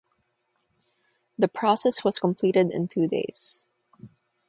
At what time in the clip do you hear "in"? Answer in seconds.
2.71-2.87